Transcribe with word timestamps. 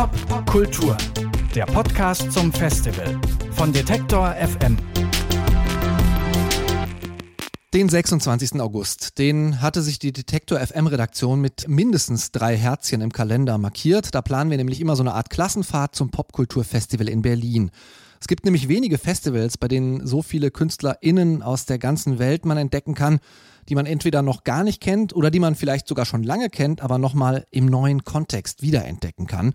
Pop 0.00 0.46
Kultur, 0.46 0.96
der 1.54 1.66
Podcast 1.66 2.32
zum 2.32 2.50
Festival 2.54 3.20
von 3.52 3.70
Detektor 3.70 4.34
FM. 4.34 4.78
Den 7.74 7.90
26. 7.90 8.62
August, 8.62 9.18
den 9.18 9.60
hatte 9.60 9.82
sich 9.82 9.98
die 9.98 10.14
Detektor 10.14 10.58
FM 10.58 10.86
Redaktion 10.86 11.42
mit 11.42 11.68
mindestens 11.68 12.32
drei 12.32 12.56
Herzchen 12.56 13.02
im 13.02 13.12
Kalender 13.12 13.58
markiert. 13.58 14.14
Da 14.14 14.22
planen 14.22 14.48
wir 14.48 14.56
nämlich 14.56 14.80
immer 14.80 14.96
so 14.96 15.02
eine 15.02 15.12
Art 15.12 15.28
Klassenfahrt 15.28 15.94
zum 15.94 16.10
Popkulturfestival 16.10 17.10
in 17.10 17.20
Berlin. 17.20 17.70
Es 18.22 18.26
gibt 18.26 18.46
nämlich 18.46 18.68
wenige 18.68 18.96
Festivals, 18.96 19.58
bei 19.58 19.68
denen 19.68 20.06
so 20.06 20.22
viele 20.22 20.50
KünstlerInnen 20.50 21.42
aus 21.42 21.66
der 21.66 21.78
ganzen 21.78 22.18
Welt 22.18 22.46
man 22.46 22.56
entdecken 22.56 22.94
kann, 22.94 23.20
die 23.68 23.74
man 23.74 23.84
entweder 23.84 24.22
noch 24.22 24.44
gar 24.44 24.64
nicht 24.64 24.80
kennt 24.80 25.14
oder 25.14 25.30
die 25.30 25.40
man 25.40 25.56
vielleicht 25.56 25.86
sogar 25.86 26.06
schon 26.06 26.22
lange 26.22 26.48
kennt, 26.48 26.80
aber 26.80 26.96
nochmal 26.96 27.46
im 27.50 27.66
neuen 27.66 28.04
Kontext 28.04 28.62
wiederentdecken 28.62 29.26
kann. 29.26 29.52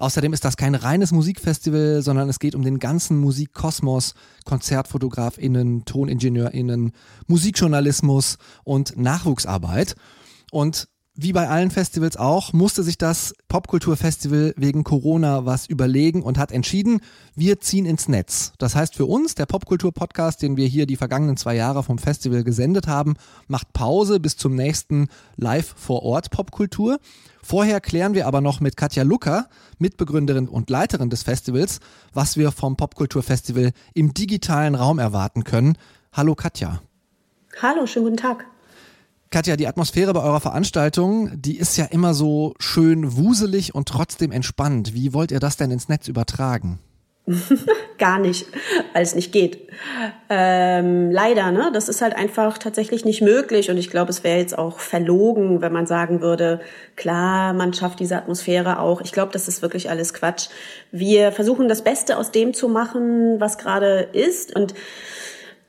Außerdem 0.00 0.32
ist 0.32 0.46
das 0.46 0.56
kein 0.56 0.74
reines 0.74 1.12
Musikfestival, 1.12 2.00
sondern 2.00 2.30
es 2.30 2.38
geht 2.38 2.54
um 2.54 2.62
den 2.62 2.78
ganzen 2.78 3.18
Musikkosmos, 3.18 4.14
KonzertfotografInnen, 4.46 5.84
ToningenieurInnen, 5.84 6.92
Musikjournalismus 7.26 8.38
und 8.64 8.96
Nachwuchsarbeit. 8.96 9.96
Und 10.52 10.88
wie 11.14 11.32
bei 11.32 11.48
allen 11.48 11.70
Festivals 11.70 12.16
auch, 12.16 12.52
musste 12.52 12.82
sich 12.82 12.96
das 12.96 13.34
Popkulturfestival 13.48 14.54
wegen 14.56 14.84
Corona 14.84 15.44
was 15.44 15.66
überlegen 15.66 16.22
und 16.22 16.38
hat 16.38 16.52
entschieden, 16.52 17.00
wir 17.34 17.60
ziehen 17.60 17.84
ins 17.84 18.08
Netz. 18.08 18.52
Das 18.58 18.74
heißt 18.74 18.94
für 18.94 19.06
uns, 19.06 19.34
der 19.34 19.46
Popkultur-Podcast, 19.46 20.40
den 20.40 20.56
wir 20.56 20.66
hier 20.66 20.86
die 20.86 20.96
vergangenen 20.96 21.36
zwei 21.36 21.56
Jahre 21.56 21.82
vom 21.82 21.98
Festival 21.98 22.44
gesendet 22.44 22.86
haben, 22.86 23.14
macht 23.48 23.72
Pause 23.72 24.20
bis 24.20 24.36
zum 24.36 24.54
nächsten 24.54 25.08
Live 25.36 25.74
vor 25.76 26.04
Ort 26.04 26.30
Popkultur. 26.30 27.00
Vorher 27.42 27.80
klären 27.80 28.14
wir 28.14 28.26
aber 28.26 28.40
noch 28.40 28.60
mit 28.60 28.76
Katja 28.76 29.02
Lucker, 29.02 29.48
Mitbegründerin 29.78 30.48
und 30.48 30.70
Leiterin 30.70 31.10
des 31.10 31.24
Festivals, 31.24 31.80
was 32.12 32.36
wir 32.36 32.52
vom 32.52 32.76
Popkulturfestival 32.76 33.72
im 33.94 34.14
digitalen 34.14 34.74
Raum 34.74 34.98
erwarten 34.98 35.44
können. 35.44 35.76
Hallo 36.12 36.34
Katja. 36.34 36.80
Hallo, 37.60 37.86
schönen 37.86 38.06
guten 38.06 38.16
Tag. 38.16 38.46
Katja, 39.32 39.54
die 39.54 39.68
Atmosphäre 39.68 40.12
bei 40.12 40.24
eurer 40.24 40.40
Veranstaltung, 40.40 41.30
die 41.40 41.56
ist 41.56 41.76
ja 41.76 41.84
immer 41.84 42.14
so 42.14 42.54
schön 42.58 43.16
wuselig 43.16 43.76
und 43.76 43.86
trotzdem 43.86 44.32
entspannt. 44.32 44.92
Wie 44.92 45.14
wollt 45.14 45.30
ihr 45.30 45.38
das 45.38 45.56
denn 45.56 45.70
ins 45.70 45.88
Netz 45.88 46.08
übertragen? 46.08 46.80
Gar 47.98 48.18
nicht, 48.18 48.46
weil 48.92 49.02
es 49.04 49.14
nicht 49.14 49.30
geht. 49.30 49.68
Ähm, 50.28 51.12
leider, 51.12 51.52
ne? 51.52 51.70
Das 51.72 51.88
ist 51.88 52.02
halt 52.02 52.16
einfach 52.16 52.58
tatsächlich 52.58 53.04
nicht 53.04 53.22
möglich. 53.22 53.70
Und 53.70 53.76
ich 53.76 53.88
glaube, 53.88 54.10
es 54.10 54.24
wäre 54.24 54.38
jetzt 54.38 54.58
auch 54.58 54.80
verlogen, 54.80 55.60
wenn 55.60 55.72
man 55.72 55.86
sagen 55.86 56.22
würde, 56.22 56.60
klar, 56.96 57.52
man 57.52 57.72
schafft 57.72 58.00
diese 58.00 58.16
Atmosphäre 58.16 58.80
auch. 58.80 59.00
Ich 59.00 59.12
glaube, 59.12 59.30
das 59.32 59.46
ist 59.46 59.62
wirklich 59.62 59.90
alles 59.90 60.12
Quatsch. 60.12 60.48
Wir 60.90 61.30
versuchen 61.30 61.68
das 61.68 61.84
Beste 61.84 62.16
aus 62.16 62.32
dem 62.32 62.52
zu 62.52 62.68
machen, 62.68 63.38
was 63.38 63.58
gerade 63.58 64.08
ist. 64.12 64.56
Und 64.56 64.74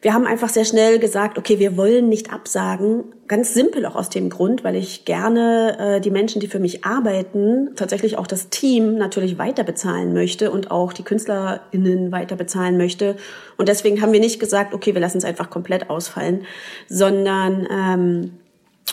wir 0.02 0.16
haben 0.16 0.26
einfach 0.26 0.50
sehr 0.50 0.66
schnell 0.66 0.98
gesagt, 0.98 1.38
okay, 1.38 1.60
wir 1.60 1.78
wollen 1.78 2.10
nicht 2.10 2.34
absagen. 2.34 3.04
Ganz 3.28 3.54
simpel 3.54 3.86
auch 3.86 3.96
aus 3.96 4.10
dem 4.10 4.32
Grund, 4.32 4.64
weil 4.64 4.76
ich 4.76 5.06
gerne 5.06 5.78
äh, 5.78 6.02
die 6.02 6.10
Menschen, 6.10 6.42
die 6.42 6.48
für 6.48 6.58
mich 6.58 6.84
arbeiten, 6.84 7.76
tatsächlich 7.76 8.18
auch 8.18 8.26
das 8.26 8.50
Team 8.50 8.96
natürlich 8.96 9.38
weiter 9.38 9.64
bezahlen 9.64 10.14
möchte 10.14 10.50
und 10.50 10.72
auch 10.72 10.92
die 10.92 11.04
KünstlerInnen 11.04 12.12
weiter 12.12 12.36
bezahlen 12.36 12.78
möchte. 12.78 13.16
Und 13.58 13.70
deswegen 13.70 14.02
haben 14.02 14.12
wir 14.12 14.20
nicht 14.20 14.40
gesagt, 14.40 14.74
okay, 14.74 14.96
wir 14.96 15.02
lassen 15.02 15.20
es 15.20 15.24
einfach 15.24 15.52
komplett 15.52 15.92
ausfallen, 15.92 16.46
sondern 16.90 17.68
ähm, 17.72 18.32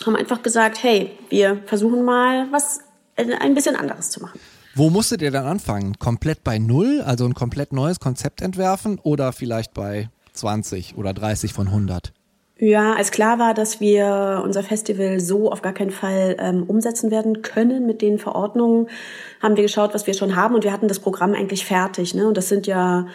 haben 0.04 0.16
einfach 0.16 0.42
gesagt, 0.42 0.82
hey, 0.82 1.10
wir 1.30 1.62
versuchen 1.64 2.04
mal 2.04 2.48
was 2.50 2.80
ein 3.16 3.54
bisschen 3.54 3.76
anderes 3.76 4.10
zu 4.10 4.20
machen. 4.20 4.38
Wo 4.74 4.90
musstet 4.90 5.22
ihr 5.22 5.30
dann 5.30 5.46
anfangen? 5.46 5.98
Komplett 5.98 6.44
bei 6.44 6.58
Null, 6.58 7.02
also 7.04 7.24
ein 7.24 7.34
komplett 7.34 7.72
neues 7.72 7.98
Konzept 7.98 8.42
entwerfen 8.42 9.00
oder 9.02 9.32
vielleicht 9.32 9.74
bei 9.74 10.08
20 10.38 10.96
oder 10.96 11.12
30 11.12 11.52
von 11.52 11.68
100? 11.68 12.12
Ja, 12.60 12.94
als 12.94 13.12
klar 13.12 13.38
war, 13.38 13.54
dass 13.54 13.80
wir 13.80 14.42
unser 14.44 14.64
Festival 14.64 15.20
so 15.20 15.52
auf 15.52 15.62
gar 15.62 15.72
keinen 15.72 15.92
Fall 15.92 16.36
ähm, 16.40 16.64
umsetzen 16.64 17.12
werden 17.12 17.42
können 17.42 17.86
mit 17.86 18.02
den 18.02 18.18
Verordnungen, 18.18 18.88
haben 19.40 19.54
wir 19.54 19.62
geschaut, 19.62 19.94
was 19.94 20.08
wir 20.08 20.14
schon 20.14 20.34
haben 20.34 20.56
und 20.56 20.64
wir 20.64 20.72
hatten 20.72 20.88
das 20.88 20.98
Programm 20.98 21.34
eigentlich 21.34 21.64
fertig. 21.64 22.14
Ne? 22.14 22.26
Und 22.26 22.36
das 22.36 22.48
sind 22.48 22.66
ja 22.66 23.06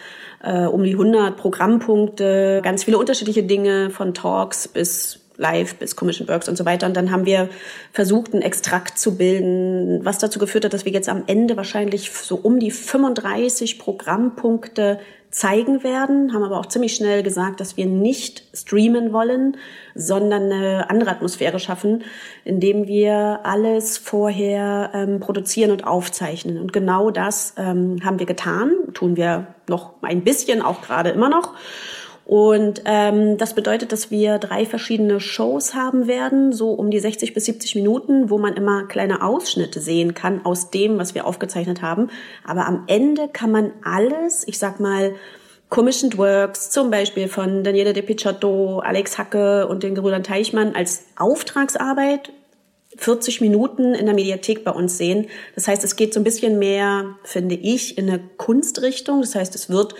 äh, 0.42 0.64
um 0.64 0.82
die 0.82 0.92
100 0.92 1.36
Programmpunkte, 1.36 2.60
ganz 2.64 2.84
viele 2.84 2.96
unterschiedliche 2.96 3.42
Dinge 3.42 3.90
von 3.90 4.14
Talks 4.14 4.66
bis 4.66 5.20
Live 5.36 5.74
bis 5.76 5.96
Commission 5.96 6.28
Works 6.28 6.48
und 6.48 6.56
so 6.56 6.64
weiter. 6.64 6.86
Und 6.86 6.96
dann 6.96 7.10
haben 7.10 7.26
wir 7.26 7.50
versucht, 7.92 8.32
einen 8.32 8.42
Extrakt 8.42 8.98
zu 8.98 9.16
bilden, 9.16 10.04
was 10.04 10.18
dazu 10.18 10.38
geführt 10.38 10.64
hat, 10.64 10.72
dass 10.72 10.84
wir 10.84 10.92
jetzt 10.92 11.08
am 11.08 11.24
Ende 11.26 11.56
wahrscheinlich 11.56 12.10
so 12.10 12.36
um 12.36 12.60
die 12.60 12.70
35 12.70 13.78
Programmpunkte 13.78 15.00
zeigen 15.34 15.82
werden, 15.82 16.32
haben 16.32 16.44
aber 16.44 16.60
auch 16.60 16.66
ziemlich 16.66 16.94
schnell 16.94 17.24
gesagt, 17.24 17.58
dass 17.58 17.76
wir 17.76 17.86
nicht 17.86 18.44
streamen 18.54 19.12
wollen, 19.12 19.56
sondern 19.96 20.44
eine 20.44 20.88
andere 20.90 21.10
Atmosphäre 21.10 21.58
schaffen, 21.58 22.04
indem 22.44 22.86
wir 22.86 23.40
alles 23.42 23.98
vorher 23.98 24.92
ähm, 24.94 25.18
produzieren 25.18 25.72
und 25.72 25.84
aufzeichnen. 25.88 26.56
Und 26.56 26.72
genau 26.72 27.10
das 27.10 27.54
ähm, 27.56 27.98
haben 28.04 28.20
wir 28.20 28.26
getan, 28.26 28.70
tun 28.94 29.16
wir 29.16 29.48
noch 29.68 29.94
ein 30.02 30.22
bisschen, 30.22 30.62
auch 30.62 30.82
gerade 30.82 31.10
immer 31.10 31.28
noch. 31.28 31.54
Und 32.24 32.82
ähm, 32.86 33.36
das 33.36 33.54
bedeutet, 33.54 33.92
dass 33.92 34.10
wir 34.10 34.38
drei 34.38 34.64
verschiedene 34.64 35.20
Shows 35.20 35.74
haben 35.74 36.06
werden, 36.06 36.52
so 36.52 36.70
um 36.70 36.90
die 36.90 36.98
60 36.98 37.34
bis 37.34 37.44
70 37.44 37.74
Minuten, 37.74 38.30
wo 38.30 38.38
man 38.38 38.54
immer 38.54 38.86
kleine 38.86 39.22
Ausschnitte 39.22 39.80
sehen 39.80 40.14
kann 40.14 40.44
aus 40.44 40.70
dem, 40.70 40.98
was 40.98 41.14
wir 41.14 41.26
aufgezeichnet 41.26 41.82
haben. 41.82 42.08
Aber 42.42 42.66
am 42.66 42.84
Ende 42.86 43.28
kann 43.28 43.50
man 43.50 43.72
alles, 43.82 44.48
ich 44.48 44.58
sag 44.58 44.80
mal, 44.80 45.14
Commissioned 45.68 46.16
Works, 46.16 46.70
zum 46.70 46.90
Beispiel 46.90 47.28
von 47.28 47.62
Daniele 47.64 47.92
De 47.92 48.02
Picciotto, 48.02 48.78
Alex 48.78 49.18
Hacke 49.18 49.66
und 49.66 49.82
den 49.82 49.94
Gebrüdern 49.94 50.22
Teichmann 50.22 50.74
als 50.74 51.04
Auftragsarbeit 51.16 52.30
40 52.96 53.40
Minuten 53.40 53.94
in 53.94 54.06
der 54.06 54.14
Mediathek 54.14 54.64
bei 54.64 54.70
uns 54.70 54.96
sehen. 54.98 55.26
Das 55.54 55.66
heißt, 55.66 55.82
es 55.84 55.96
geht 55.96 56.14
so 56.14 56.20
ein 56.20 56.24
bisschen 56.24 56.58
mehr, 56.58 57.16
finde 57.24 57.56
ich, 57.56 57.98
in 57.98 58.08
eine 58.08 58.20
Kunstrichtung. 58.36 59.20
Das 59.20 59.34
heißt, 59.34 59.54
es 59.54 59.68
wird 59.68 59.94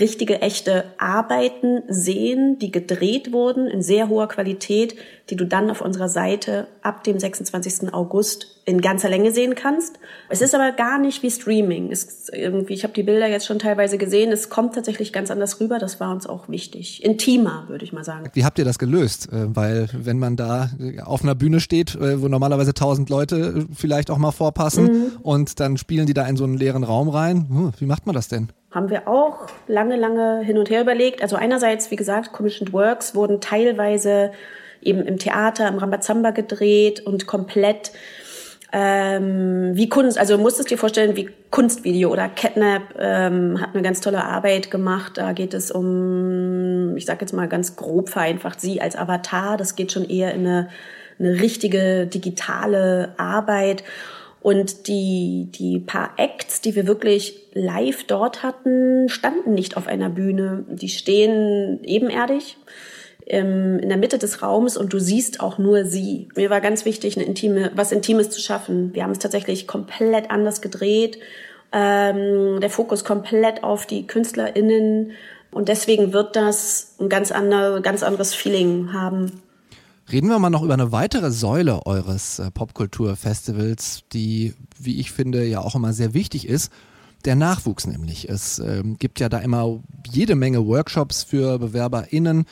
richtige, 0.00 0.40
echte 0.40 0.84
Arbeiten 0.98 1.82
sehen, 1.88 2.58
die 2.58 2.70
gedreht 2.70 3.32
wurden 3.32 3.66
in 3.66 3.82
sehr 3.82 4.08
hoher 4.08 4.28
Qualität, 4.28 4.96
die 5.30 5.36
du 5.36 5.46
dann 5.46 5.70
auf 5.70 5.80
unserer 5.80 6.08
Seite 6.08 6.68
ab 6.82 7.04
dem 7.04 7.18
26. 7.18 7.92
August 7.92 8.61
in 8.64 8.80
ganzer 8.80 9.08
Länge 9.08 9.32
sehen 9.32 9.54
kannst. 9.54 9.98
Es 10.28 10.40
ist 10.40 10.54
aber 10.54 10.70
gar 10.72 10.98
nicht 10.98 11.22
wie 11.22 11.30
Streaming. 11.30 11.90
Es 11.90 12.28
irgendwie, 12.28 12.74
ich 12.74 12.84
habe 12.84 12.92
die 12.92 13.02
Bilder 13.02 13.26
jetzt 13.26 13.46
schon 13.46 13.58
teilweise 13.58 13.98
gesehen. 13.98 14.30
Es 14.30 14.50
kommt 14.50 14.74
tatsächlich 14.74 15.12
ganz 15.12 15.30
anders 15.30 15.60
rüber. 15.60 15.78
Das 15.78 15.98
war 15.98 16.12
uns 16.12 16.28
auch 16.28 16.48
wichtig. 16.48 17.04
Intimer, 17.04 17.64
würde 17.68 17.84
ich 17.84 17.92
mal 17.92 18.04
sagen. 18.04 18.30
Wie 18.34 18.44
habt 18.44 18.58
ihr 18.58 18.64
das 18.64 18.78
gelöst? 18.78 19.32
Äh, 19.32 19.54
weil 19.54 19.88
wenn 19.92 20.18
man 20.18 20.36
da 20.36 20.70
auf 21.04 21.22
einer 21.22 21.34
Bühne 21.34 21.58
steht, 21.60 21.96
äh, 21.96 22.22
wo 22.22 22.28
normalerweise 22.28 22.72
tausend 22.72 23.10
Leute 23.10 23.66
vielleicht 23.74 24.10
auch 24.10 24.18
mal 24.18 24.30
vorpassen 24.30 24.84
mhm. 24.84 25.12
und 25.22 25.58
dann 25.58 25.76
spielen 25.76 26.06
die 26.06 26.14
da 26.14 26.26
in 26.26 26.36
so 26.36 26.44
einen 26.44 26.56
leeren 26.56 26.84
Raum 26.84 27.08
rein. 27.08 27.48
Hm, 27.48 27.72
wie 27.78 27.86
macht 27.86 28.06
man 28.06 28.14
das 28.14 28.28
denn? 28.28 28.48
haben 28.70 28.88
wir 28.88 29.06
auch 29.06 29.48
lange, 29.66 29.96
lange 29.96 30.40
hin 30.40 30.56
und 30.56 30.70
her 30.70 30.80
überlegt. 30.80 31.20
Also 31.20 31.36
einerseits, 31.36 31.90
wie 31.90 31.96
gesagt, 31.96 32.32
Commissioned 32.32 32.72
Works 32.72 33.14
wurden 33.14 33.40
teilweise 33.42 34.32
eben 34.80 35.02
im 35.02 35.18
Theater, 35.18 35.68
im 35.68 35.78
Rambazamba 35.78 36.30
gedreht 36.30 37.00
und 37.00 37.26
komplett 37.26 37.92
ähm, 38.74 39.72
wie 39.74 39.90
Kunst, 39.90 40.18
also 40.18 40.36
du 40.36 40.42
musst 40.42 40.58
es 40.58 40.64
dir 40.64 40.78
vorstellen 40.78 41.14
wie 41.14 41.28
Kunstvideo 41.50 42.10
oder 42.10 42.30
Catnap 42.30 42.94
ähm, 42.98 43.60
hat 43.60 43.74
eine 43.74 43.82
ganz 43.82 44.00
tolle 44.00 44.24
Arbeit 44.24 44.70
gemacht. 44.70 45.18
Da 45.18 45.32
geht 45.32 45.52
es 45.52 45.70
um, 45.70 46.96
ich 46.96 47.04
sage 47.04 47.20
jetzt 47.20 47.32
mal 47.32 47.48
ganz 47.48 47.76
grob 47.76 48.08
vereinfacht, 48.08 48.62
sie 48.62 48.80
als 48.80 48.96
Avatar. 48.96 49.58
Das 49.58 49.76
geht 49.76 49.92
schon 49.92 50.08
eher 50.08 50.32
in 50.32 50.46
eine, 50.46 50.68
eine 51.18 51.32
richtige 51.42 52.06
digitale 52.06 53.12
Arbeit. 53.18 53.84
Und 54.40 54.88
die, 54.88 55.48
die 55.52 55.78
paar 55.78 56.14
Acts, 56.16 56.62
die 56.62 56.74
wir 56.74 56.86
wirklich 56.86 57.38
live 57.52 58.04
dort 58.04 58.42
hatten, 58.42 59.10
standen 59.10 59.52
nicht 59.52 59.76
auf 59.76 59.86
einer 59.86 60.08
Bühne. 60.08 60.64
Die 60.68 60.88
stehen 60.88 61.84
ebenerdig 61.84 62.56
ähm, 63.32 63.78
in 63.78 63.88
der 63.88 63.98
Mitte 63.98 64.18
des 64.18 64.42
Raums 64.42 64.76
und 64.76 64.92
du 64.92 65.00
siehst 65.00 65.40
auch 65.40 65.58
nur 65.58 65.86
sie. 65.86 66.28
Mir 66.36 66.50
war 66.50 66.60
ganz 66.60 66.84
wichtig, 66.84 67.16
eine 67.16 67.24
intime, 67.24 67.72
was 67.74 67.90
Intimes 67.90 68.30
zu 68.30 68.40
schaffen. 68.40 68.94
Wir 68.94 69.02
haben 69.02 69.10
es 69.10 69.18
tatsächlich 69.18 69.66
komplett 69.66 70.30
anders 70.30 70.60
gedreht. 70.60 71.18
Ähm, 71.72 72.60
der 72.60 72.68
Fokus 72.68 73.04
komplett 73.04 73.64
auf 73.64 73.86
die 73.86 74.06
KünstlerInnen. 74.06 75.12
Und 75.50 75.68
deswegen 75.68 76.12
wird 76.12 76.36
das 76.36 76.94
ein 77.00 77.08
ganz, 77.08 77.32
andere, 77.32 77.80
ganz 77.80 78.02
anderes 78.02 78.34
Feeling 78.34 78.92
haben. 78.92 79.42
Reden 80.10 80.28
wir 80.28 80.38
mal 80.38 80.50
noch 80.50 80.62
über 80.62 80.74
eine 80.74 80.92
weitere 80.92 81.30
Säule 81.30 81.86
eures 81.86 82.38
äh, 82.38 82.50
Popkulturfestivals, 82.50 84.02
die, 84.12 84.52
wie 84.78 85.00
ich 85.00 85.10
finde, 85.10 85.44
ja 85.44 85.60
auch 85.60 85.74
immer 85.74 85.94
sehr 85.94 86.12
wichtig 86.12 86.46
ist. 86.46 86.70
Der 87.24 87.36
Nachwuchs 87.36 87.86
nämlich. 87.86 88.28
Es 88.28 88.58
ähm, 88.58 88.98
gibt 88.98 89.20
ja 89.20 89.30
da 89.30 89.38
immer 89.38 89.80
jede 90.10 90.34
Menge 90.34 90.66
Workshops 90.66 91.22
für 91.22 91.58
BewerberInnen. 91.58 92.44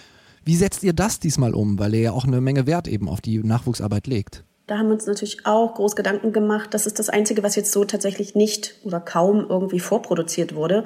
Wie 0.44 0.56
setzt 0.56 0.82
ihr 0.82 0.92
das 0.92 1.20
diesmal 1.20 1.54
um? 1.54 1.78
Weil 1.78 1.94
ihr 1.94 2.00
ja 2.00 2.12
auch 2.12 2.24
eine 2.24 2.40
Menge 2.40 2.66
Wert 2.66 2.88
eben 2.88 3.08
auf 3.08 3.20
die 3.20 3.38
Nachwuchsarbeit 3.38 4.06
legt. 4.06 4.44
Da 4.70 4.78
haben 4.78 4.86
wir 4.86 4.94
uns 4.94 5.06
natürlich 5.06 5.46
auch 5.46 5.74
groß 5.74 5.96
Gedanken 5.96 6.32
gemacht. 6.32 6.72
Das 6.74 6.86
ist 6.86 7.00
das 7.00 7.08
Einzige, 7.08 7.42
was 7.42 7.56
jetzt 7.56 7.72
so 7.72 7.84
tatsächlich 7.84 8.36
nicht 8.36 8.76
oder 8.84 9.00
kaum 9.00 9.44
irgendwie 9.48 9.80
vorproduziert 9.80 10.54
wurde. 10.54 10.84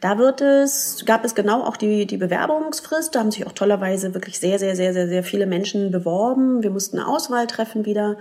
Da 0.00 0.18
wird 0.18 0.40
es, 0.40 1.02
gab 1.04 1.24
es 1.24 1.34
genau 1.34 1.64
auch 1.64 1.76
die, 1.76 2.06
die 2.06 2.16
Bewerbungsfrist. 2.16 3.12
Da 3.12 3.18
haben 3.18 3.32
sich 3.32 3.44
auch 3.44 3.52
tollerweise 3.52 4.14
wirklich 4.14 4.38
sehr, 4.38 4.60
sehr, 4.60 4.76
sehr, 4.76 4.92
sehr, 4.92 5.08
sehr 5.08 5.24
viele 5.24 5.46
Menschen 5.46 5.90
beworben. 5.90 6.62
Wir 6.62 6.70
mussten 6.70 7.00
eine 7.00 7.08
Auswahl 7.08 7.48
treffen 7.48 7.84
wieder 7.84 8.18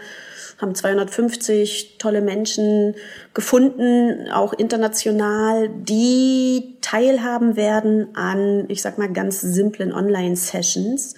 haben 0.59 0.75
250 0.75 1.97
tolle 1.97 2.21
Menschen 2.21 2.95
gefunden, 3.33 4.29
auch 4.31 4.53
international, 4.53 5.69
die 5.69 6.77
teilhaben 6.81 7.55
werden 7.55 8.15
an, 8.15 8.65
ich 8.67 8.81
sag 8.81 8.97
mal, 8.97 9.11
ganz 9.11 9.41
simplen 9.41 9.91
Online-Sessions. 9.93 11.15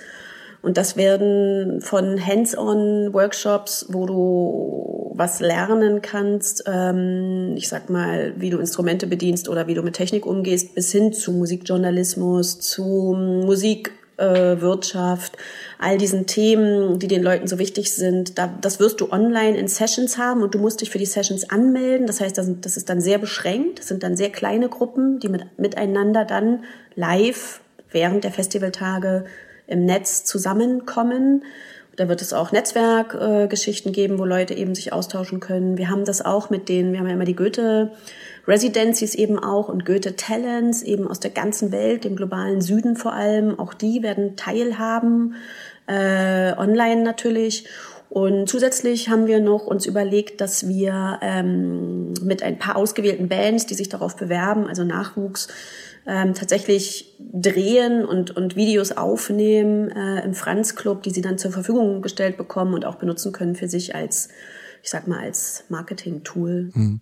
Und 0.66 0.78
das 0.78 0.98
werden 0.98 1.80
von 1.80 2.26
Hands-on-Workshops, 2.26 3.86
wo 3.90 4.08
du 4.08 5.14
was 5.14 5.40
lernen 5.40 6.02
kannst, 6.02 6.64
ähm, 6.66 7.54
ich 7.56 7.70
sag 7.70 7.92
mal, 7.92 8.34
wie 8.38 8.50
du 8.50 8.58
Instrumente 8.58 9.06
bedienst 9.06 9.48
oder 9.48 9.68
wie 9.68 9.76
du 9.76 9.84
mit 9.84 9.94
Technik 9.94 10.26
umgehst, 10.26 10.74
bis 10.74 10.92
hin 10.92 11.14
zu 11.14 11.34
Musikjournalismus, 11.34 12.60
zu 12.60 13.16
Musikwirtschaft, 13.46 15.36
äh, 15.36 15.38
all 15.78 16.00
diesen 16.00 16.26
Themen, 16.26 16.98
die 16.98 17.08
den 17.08 17.22
Leuten 17.22 17.46
so 17.46 17.60
wichtig 17.60 17.94
sind. 17.94 18.40
Da, 18.40 18.52
das 18.60 18.80
wirst 18.80 19.02
du 19.02 19.12
online 19.12 19.60
in 19.60 19.68
Sessions 19.68 20.18
haben 20.18 20.42
und 20.42 20.56
du 20.56 20.58
musst 20.58 20.82
dich 20.82 20.90
für 20.90 20.98
die 20.98 21.06
Sessions 21.06 21.48
anmelden. 21.48 22.08
Das 22.08 22.22
heißt, 22.22 22.40
das, 22.40 22.50
das 22.62 22.76
ist 22.76 22.90
dann 22.90 23.02
sehr 23.02 23.20
beschränkt. 23.20 23.78
Das 23.78 23.88
sind 23.88 24.02
dann 24.02 24.18
sehr 24.18 24.32
kleine 24.32 24.68
Gruppen, 24.68 25.20
die 25.20 25.30
mit, 25.30 25.46
miteinander 25.60 26.26
dann 26.26 26.64
live 26.96 27.62
während 27.92 28.24
der 28.24 28.32
Festivaltage 28.32 29.26
im 29.68 29.86
Netz 29.86 30.24
zusammenkommen. 30.24 31.44
Da 31.96 32.10
wird 32.10 32.22
es 32.22 32.34
auch 32.34 32.52
Netzwerkgeschichten 32.52 33.92
äh, 33.92 33.96
geben, 33.96 34.20
wo 34.20 34.26
Leute 34.26 34.54
eben 34.54 34.76
sich 34.76 34.92
austauschen 34.92 35.40
können. 35.40 35.78
Wir 35.78 35.90
haben 35.90 36.04
das 36.04 36.24
auch 36.24 36.50
mit 36.50 36.68
den, 36.68 36.92
wir 36.92 37.00
haben 37.00 37.08
ja 37.08 37.14
immer 37.14 37.26
die 37.26 37.36
Goethe 37.36 37.92
Residencies 38.48 39.16
eben 39.16 39.40
auch 39.40 39.70
und 39.70 39.86
Goethe 39.86 40.16
Talents 40.16 40.84
eben 40.84 41.08
aus 41.08 41.20
der 41.20 41.32
ganzen 41.32 41.72
Welt, 41.72 42.04
dem 42.04 42.16
globalen 42.16 42.62
Süden 42.62 42.96
vor 42.96 43.14
allem. 43.14 43.58
Auch 43.60 43.74
die 43.74 44.04
werden 44.04 44.36
teilhaben, 44.36 45.36
äh, 45.88 46.54
online 46.58 47.02
natürlich. 47.04 47.68
Und 48.10 48.48
zusätzlich 48.48 49.10
haben 49.10 49.28
wir 49.28 49.40
noch 49.40 49.66
uns 49.66 49.86
überlegt, 49.86 50.40
dass 50.42 50.68
wir 50.68 51.20
ähm, 51.22 52.14
mit 52.22 52.44
ein 52.44 52.60
paar 52.60 52.76
ausgewählten 52.76 53.28
Bands, 53.28 53.66
die 53.66 53.74
sich 53.74 53.90
darauf 53.90 54.16
bewerben, 54.16 54.68
also 54.68 54.84
Nachwuchs, 54.84 55.48
ähm, 56.08 56.34
tatsächlich 56.34 57.16
drehen 57.20 58.06
und, 58.06 58.32
und 58.32 58.56
Videos 58.56 58.92
aufnehmen 58.92 59.90
äh, 59.90 60.24
im 60.24 60.34
Franz 60.34 60.76
Club, 60.76 61.04
die 61.04 61.10
sie 61.10 61.22
dann 61.22 61.38
zur 61.38 61.52
Verfügung 61.52 62.02
gestellt 62.02 62.38
bekommen 62.38 62.74
und 62.74 62.86
auch 62.86 62.96
benutzen 62.96 63.32
können 63.32 63.56
für 63.56 63.68
sich 63.68 63.96
als, 63.96 64.30
ich 64.84 64.90
sag 64.90 65.08
mal, 65.08 65.20
als 65.20 65.64
Marketing-Tool. 65.70 66.72
Mhm. 66.74 67.00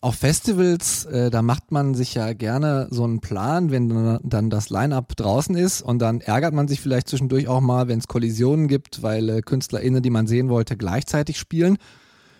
Auf 0.00 0.14
Festivals, 0.14 1.06
äh, 1.06 1.28
da 1.28 1.42
macht 1.42 1.72
man 1.72 1.94
sich 1.94 2.14
ja 2.14 2.32
gerne 2.32 2.86
so 2.90 3.02
einen 3.02 3.20
Plan, 3.20 3.72
wenn 3.72 4.20
dann 4.22 4.48
das 4.48 4.70
Line-up 4.70 5.16
draußen 5.16 5.56
ist 5.56 5.82
und 5.82 5.98
dann 5.98 6.20
ärgert 6.20 6.54
man 6.54 6.68
sich 6.68 6.80
vielleicht 6.80 7.08
zwischendurch 7.08 7.48
auch 7.48 7.60
mal, 7.60 7.88
wenn 7.88 7.98
es 7.98 8.06
Kollisionen 8.06 8.68
gibt, 8.68 9.02
weil 9.02 9.28
äh, 9.28 9.42
KünstlerInnen, 9.42 10.00
die 10.00 10.10
man 10.10 10.28
sehen 10.28 10.48
wollte, 10.50 10.76
gleichzeitig 10.76 11.36
spielen. 11.36 11.78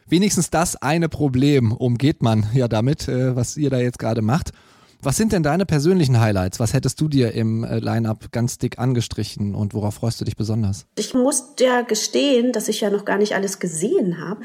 Wenigstens 0.07 0.51
das 0.51 0.77
eine 0.77 1.09
Problem 1.09 1.73
umgeht 1.73 2.23
man 2.23 2.47
ja 2.55 2.69
damit, 2.69 3.09
äh, 3.09 3.35
was 3.35 3.57
ihr 3.57 3.71
da 3.71 3.79
jetzt 3.79 3.99
gerade 3.99 4.23
macht. 4.23 4.53
Was 5.01 5.17
sind 5.17 5.33
denn 5.33 5.45
deine 5.45 5.65
persönlichen 5.65 6.21
Highlights? 6.21 6.59
Was 6.59 6.75
hättest 6.75 7.01
du 7.01 7.07
dir 7.07 7.33
im 7.33 7.63
äh, 7.63 7.79
Line-Up 7.79 8.33
ganz 8.33 8.59
dick 8.59 8.79
angestrichen 8.79 9.55
und 9.55 9.73
worauf 9.73 9.95
freust 9.95 10.21
du 10.21 10.25
dich 10.25 10.37
besonders? 10.37 10.87
Ich 10.97 11.15
muss 11.15 11.55
ja 11.61 11.83
gestehen, 11.83 12.53
dass 12.53 12.69
ich 12.69 12.81
ja 12.81 12.91
noch 12.91 13.05
gar 13.05 13.19
nicht 13.19 13.35
alles 13.35 13.61
gesehen 13.61 14.19
habe. 14.21 14.41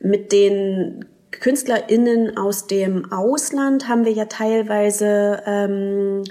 Mit 0.00 0.32
den 0.32 1.06
KünstlerInnen 1.30 2.36
aus 2.36 2.66
dem 2.66 3.10
Ausland 3.10 3.88
haben 3.88 4.04
wir 4.04 4.12
ja 4.12 4.26
teilweise 4.26 5.42
ähm, 5.46 6.24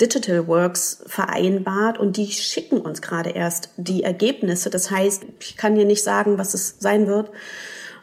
Digital 0.00 0.46
Works 0.48 1.04
vereinbart 1.06 1.98
und 1.98 2.16
die 2.16 2.26
schicken 2.32 2.80
uns 2.80 3.02
gerade 3.02 3.30
erst 3.30 3.70
die 3.76 4.02
Ergebnisse. 4.02 4.70
Das 4.70 4.90
heißt, 4.90 5.24
ich 5.38 5.56
kann 5.58 5.74
dir 5.74 5.84
nicht 5.84 6.02
sagen, 6.02 6.38
was 6.38 6.54
es 6.54 6.76
sein 6.78 7.06
wird. 7.06 7.30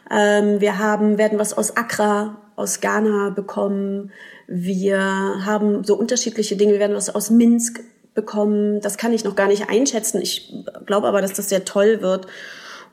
Ähm, 0.08 0.60
wir 0.60 0.78
haben, 0.78 1.18
werden 1.18 1.38
was 1.38 1.52
aus 1.52 1.76
Accra, 1.76 2.36
aus 2.60 2.80
Ghana 2.80 3.30
bekommen. 3.30 4.12
Wir 4.46 5.00
haben 5.00 5.84
so 5.84 5.96
unterschiedliche 5.96 6.56
Dinge. 6.56 6.72
Wir 6.72 6.80
werden 6.80 6.96
was 6.96 7.14
aus 7.14 7.30
Minsk 7.30 7.80
bekommen. 8.14 8.80
Das 8.80 8.98
kann 8.98 9.12
ich 9.12 9.24
noch 9.24 9.34
gar 9.34 9.48
nicht 9.48 9.68
einschätzen. 9.68 10.20
Ich 10.20 10.54
glaube 10.86 11.08
aber, 11.08 11.22
dass 11.22 11.32
das 11.32 11.48
sehr 11.48 11.64
toll 11.64 12.02
wird. 12.02 12.26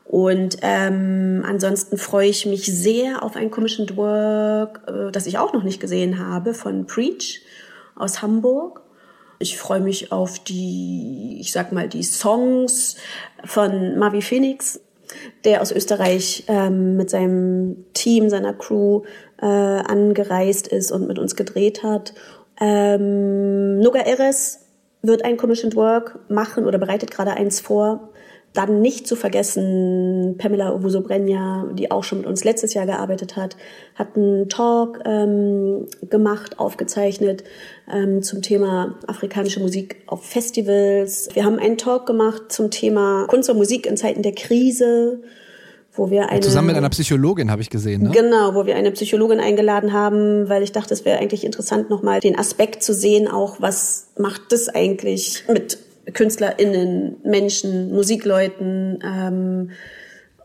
Und 0.04 0.56
ähm, 0.62 1.44
ansonsten 1.46 1.98
freue 1.98 2.28
ich 2.28 2.46
mich 2.46 2.64
sehr 2.64 3.22
auf 3.22 3.36
ein 3.36 3.50
Commissioned 3.50 3.96
Work, 3.98 4.80
äh, 4.86 5.12
das 5.12 5.26
ich 5.26 5.36
auch 5.36 5.52
noch 5.52 5.64
nicht 5.64 5.80
gesehen 5.80 6.18
habe, 6.18 6.54
von 6.54 6.86
Preach 6.86 7.42
aus 7.94 8.22
Hamburg. 8.22 8.80
Ich 9.38 9.58
freue 9.58 9.80
mich 9.80 10.10
auf 10.10 10.38
die, 10.38 11.36
ich 11.40 11.52
sag 11.52 11.72
mal, 11.72 11.88
die 11.88 12.02
Songs 12.02 12.96
von 13.44 13.98
Mavi 13.98 14.22
Phoenix, 14.22 14.80
der 15.44 15.62
aus 15.62 15.72
Österreich 15.72 16.44
ähm, 16.48 16.96
mit 16.96 17.10
seinem 17.10 17.84
Team, 17.94 18.28
seiner 18.28 18.54
Crew 18.54 19.02
äh, 19.40 19.46
angereist 19.46 20.68
ist 20.68 20.90
und 20.90 21.06
mit 21.06 21.18
uns 21.18 21.36
gedreht 21.36 21.82
hat. 21.82 22.14
Ähm, 22.60 23.78
Noga 23.80 24.00
Eres 24.00 24.66
wird 25.02 25.24
ein 25.24 25.36
Commissioned 25.36 25.76
Work 25.76 26.18
machen 26.28 26.66
oder 26.66 26.78
bereitet 26.78 27.10
gerade 27.10 27.32
eins 27.32 27.60
vor. 27.60 28.10
Dann 28.54 28.80
nicht 28.80 29.06
zu 29.06 29.14
vergessen, 29.14 30.36
Pamela 30.38 30.74
Ovusobrenja, 30.74 31.66
die 31.74 31.90
auch 31.90 32.02
schon 32.02 32.18
mit 32.18 32.26
uns 32.26 32.44
letztes 32.44 32.74
Jahr 32.74 32.86
gearbeitet 32.86 33.36
hat, 33.36 33.56
hat 33.94 34.16
einen 34.16 34.48
Talk 34.48 35.00
ähm, 35.04 35.86
gemacht, 36.08 36.58
aufgezeichnet 36.58 37.44
ähm, 37.92 38.22
zum 38.22 38.42
Thema 38.42 38.98
afrikanische 39.06 39.60
Musik 39.60 39.96
auf 40.06 40.24
Festivals. 40.24 41.28
Wir 41.34 41.44
haben 41.44 41.58
einen 41.58 41.76
Talk 41.76 42.06
gemacht 42.06 42.50
zum 42.50 42.70
Thema 42.70 43.26
Kunst 43.28 43.50
und 43.50 43.58
Musik 43.58 43.86
in 43.86 43.96
Zeiten 43.96 44.22
der 44.22 44.32
Krise 44.32 45.20
wo 45.98 46.10
wir 46.10 46.30
eine 46.30 46.40
zusammen 46.40 46.68
mit 46.68 46.76
einer 46.76 46.88
Psychologin 46.90 47.50
habe 47.50 47.60
ich 47.60 47.70
gesehen, 47.70 48.04
ne? 48.04 48.10
Genau, 48.10 48.54
wo 48.54 48.66
wir 48.66 48.76
eine 48.76 48.92
Psychologin 48.92 49.40
eingeladen 49.40 49.92
haben, 49.92 50.48
weil 50.48 50.62
ich 50.62 50.72
dachte, 50.72 50.94
es 50.94 51.04
wäre 51.04 51.18
eigentlich 51.18 51.44
interessant 51.44 51.90
nochmal 51.90 52.20
den 52.20 52.38
Aspekt 52.38 52.82
zu 52.82 52.94
sehen, 52.94 53.28
auch 53.28 53.56
was 53.60 54.08
macht 54.16 54.52
das 54.52 54.68
eigentlich 54.68 55.44
mit 55.48 55.78
KünstlerInnen, 56.12 57.16
Menschen, 57.24 57.92
Musikleuten. 57.92 58.98
Ähm, 59.04 59.70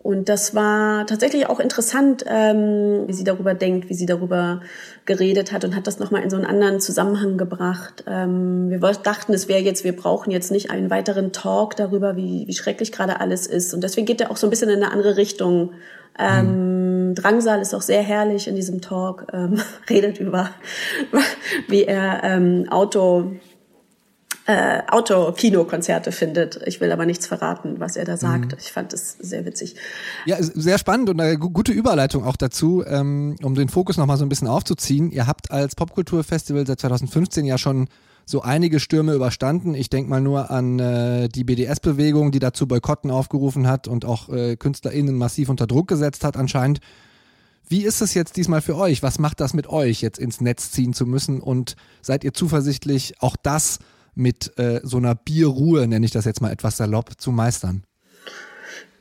und 0.03 0.27
das 0.27 0.53
war 0.53 1.07
tatsächlich 1.07 1.47
auch 1.47 1.61
interessant, 1.61 2.25
ähm, 2.27 3.03
wie 3.07 3.13
sie 3.13 3.23
darüber 3.23 3.53
denkt, 3.53 3.89
wie 3.89 3.93
sie 3.93 4.05
darüber 4.05 4.59
geredet 5.05 5.53
hat 5.53 5.63
und 5.63 5.77
hat 5.77 5.87
das 5.87 5.97
nochmal 5.97 6.23
in 6.23 6.29
so 6.29 6.35
einen 6.35 6.45
anderen 6.45 6.81
Zusammenhang 6.81 7.37
gebracht. 7.37 8.03
Ähm, 8.05 8.69
wir 8.69 8.79
dachten, 8.79 9.33
es 9.33 9.47
wäre 9.47 9.61
jetzt, 9.61 9.85
wir 9.85 9.95
brauchen 9.95 10.29
jetzt 10.29 10.51
nicht 10.51 10.71
einen 10.71 10.89
weiteren 10.89 11.31
Talk 11.31 11.77
darüber, 11.77 12.17
wie, 12.17 12.45
wie 12.47 12.53
schrecklich 12.53 12.91
gerade 12.91 13.21
alles 13.21 13.47
ist. 13.47 13.73
Und 13.73 13.81
deswegen 13.81 14.05
geht 14.05 14.19
er 14.19 14.29
auch 14.29 14.35
so 14.35 14.45
ein 14.45 14.49
bisschen 14.49 14.69
in 14.69 14.83
eine 14.83 14.91
andere 14.91 15.15
Richtung. 15.15 15.71
Ähm, 16.19 17.09
mhm. 17.09 17.15
Drangsal 17.15 17.61
ist 17.61 17.73
auch 17.73 17.81
sehr 17.81 18.01
herrlich 18.01 18.49
in 18.49 18.57
diesem 18.57 18.81
Talk, 18.81 19.27
ähm, 19.31 19.61
redet 19.89 20.19
über, 20.19 20.49
wie 21.69 21.85
er 21.85 22.25
ähm, 22.25 22.67
Auto 22.69 23.31
äh, 24.45 24.81
Outdoor-Kinokonzerte 24.87 26.11
findet. 26.11 26.59
Ich 26.65 26.81
will 26.81 26.91
aber 26.91 27.05
nichts 27.05 27.27
verraten, 27.27 27.79
was 27.79 27.95
er 27.95 28.05
da 28.05 28.17
sagt. 28.17 28.51
Mhm. 28.51 28.57
Ich 28.59 28.71
fand 28.71 28.93
es 28.93 29.17
sehr 29.19 29.45
witzig. 29.45 29.75
Ja, 30.25 30.37
sehr 30.39 30.77
spannend 30.77 31.09
und 31.09 31.21
eine 31.21 31.37
gute 31.37 31.71
Überleitung 31.71 32.25
auch 32.25 32.35
dazu, 32.35 32.83
ähm, 32.85 33.35
um 33.41 33.55
den 33.55 33.69
Fokus 33.69 33.97
nochmal 33.97 34.17
so 34.17 34.25
ein 34.25 34.29
bisschen 34.29 34.47
aufzuziehen. 34.47 35.11
Ihr 35.11 35.27
habt 35.27 35.51
als 35.51 35.75
Popkulturfestival 35.75 36.67
seit 36.67 36.81
2015 36.81 37.45
ja 37.45 37.57
schon 37.57 37.87
so 38.25 38.41
einige 38.41 38.79
Stürme 38.79 39.13
überstanden. 39.13 39.75
Ich 39.75 39.89
denke 39.89 40.09
mal 40.09 40.21
nur 40.21 40.49
an 40.51 40.79
äh, 40.79 41.29
die 41.29 41.43
BDS-Bewegung, 41.43 42.31
die 42.31 42.39
dazu 42.39 42.67
Boykotten 42.67 43.11
aufgerufen 43.11 43.67
hat 43.67 43.87
und 43.87 44.05
auch 44.05 44.29
äh, 44.29 44.55
KünstlerInnen 44.55 45.15
massiv 45.15 45.49
unter 45.49 45.67
Druck 45.67 45.87
gesetzt 45.87 46.23
hat 46.23 46.37
anscheinend. 46.37 46.79
Wie 47.67 47.83
ist 47.83 48.01
es 48.01 48.13
jetzt 48.13 48.35
diesmal 48.35 48.61
für 48.61 48.75
euch? 48.75 49.03
Was 49.03 49.19
macht 49.19 49.39
das 49.39 49.53
mit 49.53 49.67
euch, 49.67 50.01
jetzt 50.01 50.19
ins 50.19 50.41
Netz 50.41 50.71
ziehen 50.71 50.93
zu 50.93 51.05
müssen? 51.05 51.39
Und 51.39 51.75
seid 52.01 52.23
ihr 52.23 52.33
zuversichtlich, 52.33 53.15
auch 53.19 53.35
das 53.41 53.79
mit 54.15 54.57
äh, 54.57 54.79
so 54.83 54.97
einer 54.97 55.15
Bierruhe, 55.15 55.87
nenne 55.87 56.05
ich 56.05 56.11
das 56.11 56.25
jetzt 56.25 56.41
mal 56.41 56.51
etwas 56.51 56.77
salopp, 56.77 57.19
zu 57.19 57.31
meistern? 57.31 57.83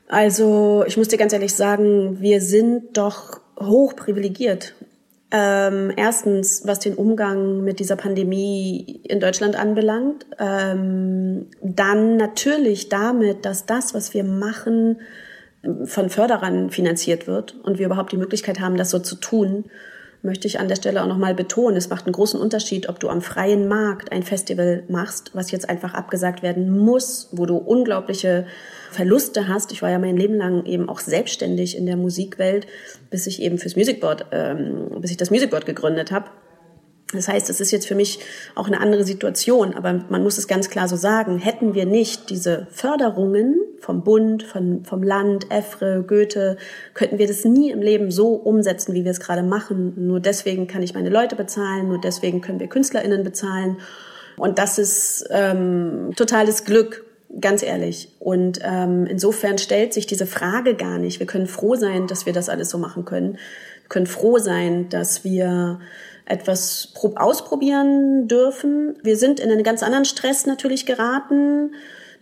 Also 0.08 0.84
ich 0.86 0.96
muss 0.96 1.08
dir 1.08 1.16
ganz 1.16 1.32
ehrlich 1.32 1.54
sagen, 1.54 2.20
wir 2.20 2.40
sind 2.40 2.96
doch 2.98 3.40
hoch 3.58 3.96
privilegiert. 3.96 4.74
Ähm, 5.30 5.90
erstens, 5.96 6.66
was 6.66 6.80
den 6.80 6.94
Umgang 6.94 7.64
mit 7.64 7.80
dieser 7.80 7.96
Pandemie 7.96 9.00
in 9.04 9.20
Deutschland 9.20 9.56
anbelangt. 9.56 10.26
Ähm, 10.38 11.46
dann 11.62 12.18
natürlich 12.18 12.90
damit, 12.90 13.46
dass 13.46 13.64
das, 13.64 13.94
was 13.94 14.12
wir 14.12 14.24
machen, 14.24 14.98
von 15.84 16.10
Förderern 16.10 16.70
finanziert 16.70 17.26
wird 17.26 17.54
und 17.62 17.78
wir 17.78 17.86
überhaupt 17.86 18.12
die 18.12 18.16
Möglichkeit 18.16 18.60
haben, 18.60 18.76
das 18.76 18.90
so 18.90 18.98
zu 18.98 19.16
tun. 19.16 19.64
Möchte 20.22 20.46
ich 20.46 20.60
an 20.60 20.68
der 20.68 20.76
Stelle 20.76 21.02
auch 21.02 21.08
nochmal 21.08 21.34
betonen, 21.34 21.76
es 21.76 21.88
macht 21.90 22.06
einen 22.06 22.12
großen 22.12 22.40
Unterschied, 22.40 22.88
ob 22.88 23.00
du 23.00 23.08
am 23.08 23.22
freien 23.22 23.66
Markt 23.66 24.12
ein 24.12 24.22
Festival 24.22 24.84
machst, 24.88 25.30
was 25.34 25.50
jetzt 25.50 25.68
einfach 25.68 25.94
abgesagt 25.94 26.42
werden 26.42 26.78
muss, 26.78 27.28
wo 27.32 27.44
du 27.44 27.56
unglaubliche 27.56 28.46
Verluste 28.90 29.48
hast. 29.48 29.72
Ich 29.72 29.82
war 29.82 29.90
ja 29.90 29.98
mein 29.98 30.16
Leben 30.16 30.34
lang 30.34 30.64
eben 30.64 30.88
auch 30.88 31.00
selbstständig 31.00 31.76
in 31.76 31.86
der 31.86 31.96
Musikwelt, 31.96 32.66
bis 33.10 33.26
ich 33.26 33.42
eben 33.42 33.58
fürs 33.58 33.74
Musicboard, 33.74 34.26
ähm, 34.30 35.00
bis 35.00 35.10
ich 35.10 35.16
das 35.16 35.30
Musicboard 35.30 35.66
gegründet 35.66 36.12
habe. 36.12 36.26
Das 37.12 37.28
heißt, 37.28 37.50
es 37.50 37.60
ist 37.60 37.70
jetzt 37.70 37.86
für 37.86 37.94
mich 37.94 38.20
auch 38.54 38.66
eine 38.66 38.80
andere 38.80 39.04
Situation, 39.04 39.74
aber 39.74 40.04
man 40.08 40.22
muss 40.22 40.38
es 40.38 40.48
ganz 40.48 40.70
klar 40.70 40.88
so 40.88 40.96
sagen, 40.96 41.38
hätten 41.38 41.74
wir 41.74 41.84
nicht 41.84 42.30
diese 42.30 42.66
Förderungen 42.70 43.60
vom 43.80 44.02
Bund, 44.02 44.42
von, 44.42 44.84
vom 44.84 45.02
Land, 45.02 45.50
EFRE, 45.50 46.04
Goethe, 46.06 46.56
könnten 46.94 47.18
wir 47.18 47.26
das 47.26 47.44
nie 47.44 47.70
im 47.70 47.82
Leben 47.82 48.10
so 48.10 48.34
umsetzen, 48.34 48.94
wie 48.94 49.04
wir 49.04 49.10
es 49.10 49.20
gerade 49.20 49.42
machen. 49.42 49.94
Nur 50.06 50.20
deswegen 50.20 50.66
kann 50.66 50.82
ich 50.82 50.94
meine 50.94 51.10
Leute 51.10 51.36
bezahlen, 51.36 51.88
nur 51.88 52.00
deswegen 52.00 52.40
können 52.40 52.60
wir 52.60 52.68
KünstlerInnen 52.68 53.24
bezahlen. 53.24 53.76
Und 54.36 54.58
das 54.58 54.78
ist 54.78 55.26
ähm, 55.30 56.12
totales 56.16 56.64
Glück, 56.64 57.04
ganz 57.40 57.62
ehrlich. 57.62 58.08
Und 58.18 58.60
ähm, 58.62 59.06
insofern 59.06 59.58
stellt 59.58 59.92
sich 59.92 60.06
diese 60.06 60.26
Frage 60.26 60.74
gar 60.74 60.98
nicht. 60.98 61.18
Wir 61.18 61.26
können 61.26 61.46
froh 61.46 61.74
sein, 61.74 62.06
dass 62.06 62.24
wir 62.24 62.32
das 62.32 62.48
alles 62.48 62.70
so 62.70 62.78
machen 62.78 63.04
können. 63.04 63.34
Wir 63.34 63.88
können 63.88 64.06
froh 64.06 64.38
sein, 64.38 64.88
dass 64.88 65.24
wir 65.24 65.80
etwas 66.24 66.92
ausprobieren 67.16 68.28
dürfen. 68.28 68.96
Wir 69.02 69.16
sind 69.16 69.40
in 69.40 69.50
einen 69.50 69.64
ganz 69.64 69.82
anderen 69.82 70.04
Stress 70.04 70.46
natürlich 70.46 70.86
geraten. 70.86 71.72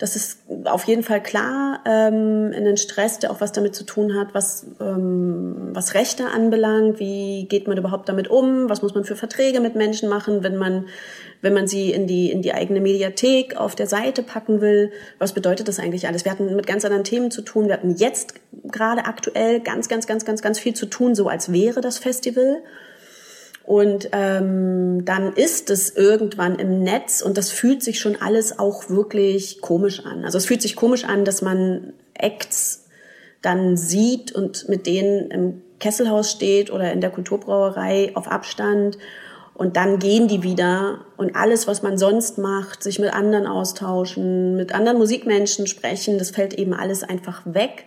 Das 0.00 0.16
ist 0.16 0.38
auf 0.64 0.84
jeden 0.84 1.02
Fall 1.02 1.22
klar, 1.22 1.80
ähm, 1.84 2.52
in 2.52 2.64
den 2.64 2.78
Stress, 2.78 3.18
der 3.18 3.30
auch 3.30 3.42
was 3.42 3.52
damit 3.52 3.74
zu 3.74 3.84
tun 3.84 4.18
hat, 4.18 4.28
was, 4.32 4.66
ähm, 4.80 5.72
was 5.74 5.92
Rechte 5.92 6.28
anbelangt. 6.28 6.98
Wie 6.98 7.44
geht 7.46 7.68
man 7.68 7.76
überhaupt 7.76 8.08
damit 8.08 8.28
um? 8.28 8.70
Was 8.70 8.80
muss 8.80 8.94
man 8.94 9.04
für 9.04 9.14
Verträge 9.14 9.60
mit 9.60 9.74
Menschen 9.76 10.08
machen, 10.08 10.42
wenn 10.42 10.56
man, 10.56 10.86
wenn 11.42 11.52
man 11.52 11.66
sie 11.66 11.92
in 11.92 12.06
die, 12.06 12.30
in 12.30 12.40
die 12.40 12.54
eigene 12.54 12.80
Mediathek 12.80 13.58
auf 13.58 13.74
der 13.74 13.86
Seite 13.86 14.22
packen 14.22 14.62
will? 14.62 14.90
Was 15.18 15.34
bedeutet 15.34 15.68
das 15.68 15.78
eigentlich 15.78 16.08
alles? 16.08 16.24
Wir 16.24 16.32
hatten 16.32 16.56
mit 16.56 16.66
ganz 16.66 16.86
anderen 16.86 17.04
Themen 17.04 17.30
zu 17.30 17.42
tun. 17.42 17.66
Wir 17.66 17.74
hatten 17.74 17.94
jetzt 17.94 18.32
gerade 18.64 19.04
aktuell 19.04 19.60
ganz, 19.60 19.90
ganz, 19.90 20.06
ganz, 20.06 20.24
ganz, 20.24 20.40
ganz 20.40 20.58
viel 20.58 20.72
zu 20.72 20.86
tun, 20.86 21.14
so 21.14 21.28
als 21.28 21.52
wäre 21.52 21.82
das 21.82 21.98
Festival. 21.98 22.62
Und 23.70 24.08
ähm, 24.10 25.04
dann 25.04 25.32
ist 25.32 25.70
es 25.70 25.94
irgendwann 25.94 26.56
im 26.56 26.82
Netz 26.82 27.22
und 27.22 27.38
das 27.38 27.52
fühlt 27.52 27.84
sich 27.84 28.00
schon 28.00 28.20
alles 28.20 28.58
auch 28.58 28.90
wirklich 28.90 29.60
komisch 29.60 30.04
an. 30.04 30.24
Also 30.24 30.38
es 30.38 30.46
fühlt 30.46 30.60
sich 30.60 30.74
komisch 30.74 31.04
an, 31.04 31.24
dass 31.24 31.40
man 31.40 31.92
Acts 32.14 32.86
dann 33.42 33.76
sieht 33.76 34.32
und 34.32 34.68
mit 34.68 34.88
denen 34.88 35.30
im 35.30 35.62
Kesselhaus 35.78 36.32
steht 36.32 36.72
oder 36.72 36.92
in 36.92 37.00
der 37.00 37.10
Kulturbrauerei 37.10 38.10
auf 38.14 38.26
Abstand 38.26 38.98
und 39.54 39.76
dann 39.76 40.00
gehen 40.00 40.26
die 40.26 40.42
wieder 40.42 41.04
und 41.16 41.36
alles, 41.36 41.68
was 41.68 41.84
man 41.84 41.96
sonst 41.96 42.38
macht, 42.38 42.82
sich 42.82 42.98
mit 42.98 43.14
anderen 43.14 43.46
austauschen, 43.46 44.56
mit 44.56 44.74
anderen 44.74 44.98
Musikmenschen 44.98 45.68
sprechen, 45.68 46.18
das 46.18 46.32
fällt 46.32 46.54
eben 46.54 46.74
alles 46.74 47.04
einfach 47.04 47.42
weg 47.44 47.84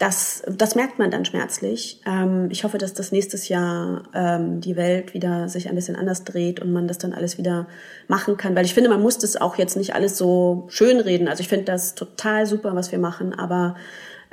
das, 0.00 0.42
das 0.48 0.76
merkt 0.76 0.98
man 0.98 1.10
dann 1.10 1.26
schmerzlich. 1.26 2.00
Ähm, 2.06 2.48
ich 2.50 2.64
hoffe, 2.64 2.78
dass 2.78 2.94
das 2.94 3.12
nächstes 3.12 3.50
Jahr 3.50 4.04
ähm, 4.14 4.62
die 4.62 4.74
Welt 4.74 5.12
wieder 5.12 5.50
sich 5.50 5.68
ein 5.68 5.74
bisschen 5.74 5.94
anders 5.94 6.24
dreht 6.24 6.58
und 6.58 6.72
man 6.72 6.88
das 6.88 6.96
dann 6.96 7.12
alles 7.12 7.36
wieder 7.36 7.68
machen 8.08 8.38
kann. 8.38 8.56
Weil 8.56 8.64
ich 8.64 8.72
finde, 8.72 8.88
man 8.88 9.02
muss 9.02 9.18
das 9.18 9.36
auch 9.36 9.58
jetzt 9.58 9.76
nicht 9.76 9.94
alles 9.94 10.16
so 10.16 10.64
schön 10.70 11.00
reden. 11.00 11.28
Also 11.28 11.42
ich 11.42 11.48
finde 11.48 11.66
das 11.66 11.94
total 11.94 12.46
super, 12.46 12.74
was 12.74 12.92
wir 12.92 12.98
machen, 12.98 13.34
aber 13.38 13.76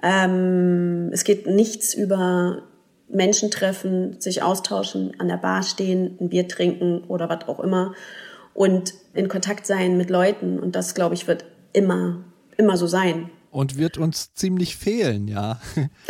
ähm, 0.01 1.09
es 1.11 1.25
geht 1.25 1.47
nichts 1.47 1.93
über 1.93 2.61
Menschen 3.09 3.51
treffen, 3.51 4.21
sich 4.21 4.43
austauschen, 4.43 5.19
an 5.19 5.27
der 5.27 5.35
Bar 5.35 5.63
stehen, 5.63 6.17
ein 6.21 6.29
Bier 6.29 6.47
trinken 6.47 7.03
oder 7.09 7.27
was 7.27 7.45
auch 7.49 7.59
immer 7.59 7.93
und 8.53 8.93
in 9.13 9.27
Kontakt 9.27 9.65
sein 9.65 9.97
mit 9.97 10.09
Leuten. 10.09 10.59
Und 10.59 10.77
das, 10.77 10.95
glaube 10.95 11.15
ich, 11.15 11.27
wird 11.27 11.43
immer, 11.73 12.23
immer 12.55 12.77
so 12.77 12.87
sein 12.87 13.31
und 13.57 13.75
wird 13.75 13.97
uns 13.97 14.35
ziemlich 14.35 14.77
fehlen, 14.77 15.27
ja. 15.27 15.59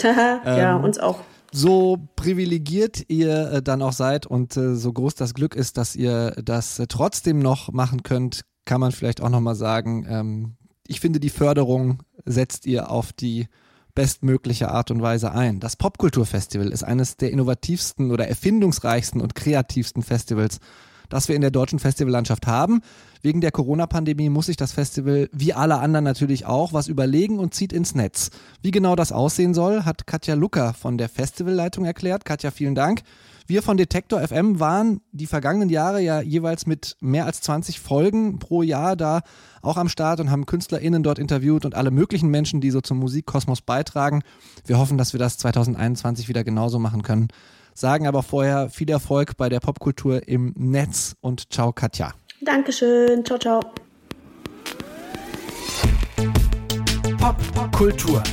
ja, 0.04 0.76
ähm, 0.76 0.84
uns 0.84 1.00
auch. 1.00 1.22
So 1.54 1.98
privilegiert 2.18 3.06
ihr 3.08 3.52
äh, 3.52 3.62
dann 3.62 3.82
auch 3.82 3.94
seid 3.94 4.26
und 4.26 4.58
äh, 4.58 4.76
so 4.76 4.92
groß 4.92 5.16
das 5.16 5.34
Glück 5.34 5.56
ist, 5.56 5.78
dass 5.78 5.96
ihr 5.96 6.32
das 6.44 6.78
äh, 6.78 6.88
trotzdem 6.88 7.40
noch 7.40 7.72
machen 7.72 8.04
könnt, 8.04 8.42
kann 8.66 8.82
man 8.82 8.92
vielleicht 8.92 9.22
auch 9.22 9.30
nochmal 9.30 9.56
sagen, 9.56 10.06
ähm, 10.10 10.58
ich 10.88 11.00
finde, 11.00 11.22
die 11.22 11.30
Förderung 11.30 12.04
setzt 12.26 12.66
ihr 12.66 12.92
auf 12.92 13.14
die 13.14 13.48
bestmögliche 13.96 14.70
Art 14.70 14.92
und 14.92 15.02
Weise 15.02 15.32
ein. 15.32 15.62
Das 15.62 15.78
Popkulturfestival 15.78 16.68
ist 16.68 16.84
eines 16.84 17.16
der 17.16 17.32
innovativsten 17.32 18.12
oder 18.12 18.28
erfindungsreichsten 18.28 19.22
und 19.22 19.36
kreativsten 19.36 20.04
Festivals 20.04 20.60
das 21.10 21.28
wir 21.28 21.36
in 21.36 21.42
der 21.42 21.52
deutschen 21.52 21.80
Festivallandschaft 21.80 22.48
haben. 22.48 22.82
Wegen 23.22 23.42
der 23.42 23.52
Corona-Pandemie 23.52 24.30
muss 24.30 24.46
sich 24.46 24.58
das 24.58 24.72
Festival, 24.72 25.30
wie 25.32 25.54
alle 25.54 25.80
anderen 25.80 26.06
natürlich 26.06 26.46
auch, 26.46 26.74
was 26.74 26.88
überlegen 26.88 27.40
und 27.40 27.54
zieht 27.54 27.74
ins 27.74 27.96
Netz. 27.96 28.30
Wie 28.62 28.72
genau 28.72 28.96
das 28.96 29.12
aussehen 29.12 29.54
soll, 29.54 29.84
hat 29.84 30.08
Katja 30.08 30.36
Lucker 30.36 30.74
von 30.74 30.98
der 30.98 31.10
Festivalleitung 31.10 31.86
erklärt. 31.86 32.26
Katja, 32.26 32.52
vielen 32.52 32.76
Dank. 32.76 33.02
Wir 33.50 33.64
von 33.64 33.78
Detektor 33.78 34.20
FM 34.20 34.60
waren 34.60 35.00
die 35.14 35.26
vergangenen 35.26 35.70
Jahre 35.70 36.02
ja 36.02 36.20
jeweils 36.20 36.66
mit 36.66 36.98
mehr 37.00 37.26
als 37.26 37.40
20 37.40 37.80
Folgen 37.80 38.40
pro 38.40 38.62
Jahr 38.62 38.98
da 38.98 39.22
auch 39.62 39.78
am 39.78 39.88
Start 39.88 40.20
und 40.20 40.30
haben 40.30 40.46
KünstlerInnen 40.46 41.02
dort 41.02 41.18
interviewt 41.18 41.64
und 41.64 41.74
alle 41.74 41.90
möglichen 41.90 42.28
Menschen, 42.28 42.60
die 42.60 42.72
so 42.72 42.82
zum 42.82 42.98
Musikkosmos 42.98 43.62
beitragen. 43.62 44.22
Wir 44.66 44.78
hoffen, 44.78 44.98
dass 44.98 45.14
wir 45.14 45.20
das 45.20 45.38
2021 45.38 46.28
wieder 46.28 46.44
genauso 46.44 46.78
machen 46.78 47.04
können 47.04 47.30
sagen 47.78 48.08
aber 48.08 48.24
vorher 48.24 48.70
viel 48.70 48.90
Erfolg 48.90 49.38
bei 49.38 49.50
der 49.50 49.60
Popkultur 49.60 50.28
im 50.28 50.54
Netz 50.58 51.16
und 51.22 51.54
ciao 51.54 51.72
Katja. 51.72 52.14
Dankeschön, 52.42 53.24
ciao, 53.24 53.38
ciao. 53.38 53.62
Popkultur, 57.20 58.24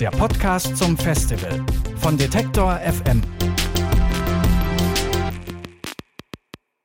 der 0.00 0.10
Podcast 0.10 0.76
zum 0.76 0.96
Festival 0.96 1.64
von 1.96 2.16
Detektor 2.16 2.78
FM. 2.78 3.22